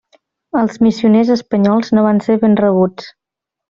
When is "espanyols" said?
1.37-1.95